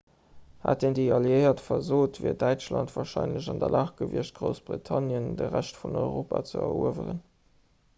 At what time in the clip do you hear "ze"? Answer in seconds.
6.53-6.67